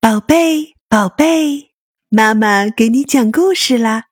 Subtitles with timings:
[0.00, 1.72] 宝贝，宝贝，
[2.08, 4.04] 妈妈给你讲故事啦！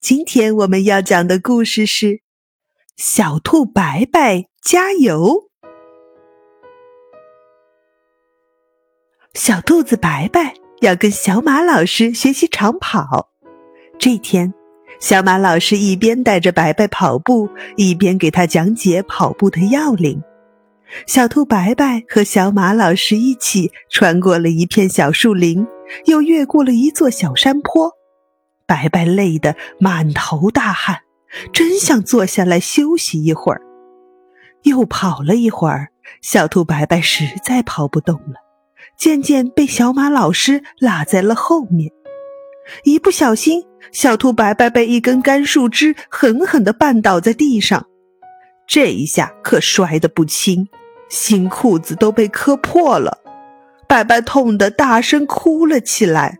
[0.00, 2.06] 今天我们要讲的故事是
[2.96, 5.26] 《小兔白白加油》。
[9.34, 13.28] 小兔子白白要跟小马老师学习长跑。
[13.98, 14.54] 这天，
[15.00, 20.22] 小马老师一边带着白白跑步，一边给他讲解跑步的要领。
[21.06, 25.66] 小兔白白和小马老师一起穿过了一片小树林，
[26.06, 27.92] 又越过了一座小山坡。
[28.66, 31.00] 白白累得满头大汗，
[31.52, 33.60] 真想坐下来休息一会儿。
[34.62, 35.88] 又跑了一会儿，
[36.22, 38.34] 小兔白白实在跑不动了，
[38.96, 41.90] 渐渐被小马老师落在了后面。
[42.84, 47.86] 一不小心，小兔白白被一根干树枝狠狠地绊倒在地上，
[48.68, 50.68] 这一下可摔得不轻。
[51.10, 53.18] 新裤子都被磕破了，
[53.88, 56.38] 白白痛得大声哭了起来。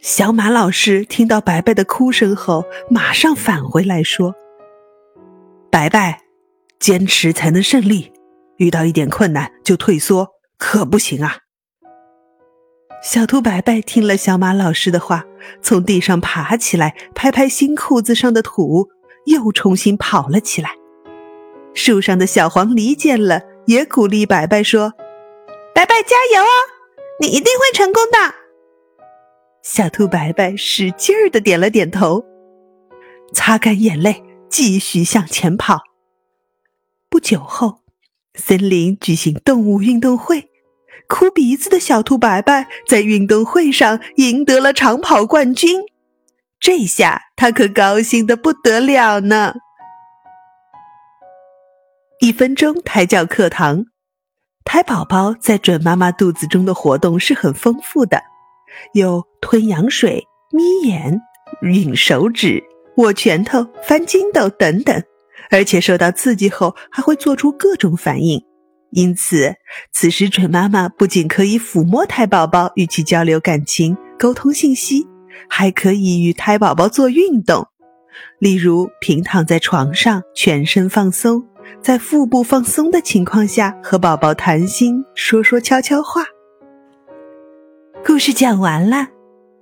[0.00, 4.34] 小马老师听到白白的哭声后，马上返回来说
[5.70, 6.22] ：“白白，
[6.80, 8.12] 坚持才能胜利，
[8.56, 11.38] 遇到一点困难就退缩可不行啊！”
[13.02, 15.24] 小兔白白听了小马老师的话，
[15.60, 18.88] 从地上爬起来，拍拍新裤子上的土，
[19.26, 20.77] 又重新跑了起来。
[21.78, 24.92] 树上的小黄鹂见了，也鼓励白白说
[25.72, 26.52] ：“白白加油哦，
[27.20, 28.34] 你一定会成功的。”
[29.62, 32.24] 小兔白白使劲儿的点了点头，
[33.32, 35.82] 擦干眼泪，继续向前跑。
[37.08, 37.78] 不久后，
[38.34, 40.50] 森林举行动物运动会，
[41.06, 45.82] 哭鼻子的小兔白白在运动会上赢得了长跑冠军，
[46.58, 49.54] 这下他可高兴的不得了呢。
[52.20, 53.84] 一分钟胎教课堂，
[54.64, 58.20] 胎宝宝在准妈妈肚子中的活动是很丰富的，
[58.92, 61.20] 有吞羊水、眯眼、
[61.62, 62.60] 吮手指、
[62.96, 65.00] 握拳头、翻筋斗等等，
[65.52, 68.42] 而且受到刺激后还会做出各种反应。
[68.90, 69.54] 因此，
[69.92, 75.06] 此时准妈妈不仅可以抚摸胎宝宝，与其交流感情、沟通信息，
[75.48, 77.68] 还可以与胎宝宝做运动，
[78.40, 81.47] 例如平躺在床上，全身放松。
[81.82, 86.24] 在腹部放松的情况下，和宝宝谈心，说说悄悄话。
[88.04, 89.08] 故事讲完了，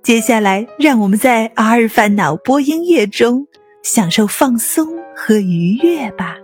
[0.03, 3.47] 接下来让我们在阿尔法脑波音乐中
[3.83, 6.37] 享受放松和愉悦吧。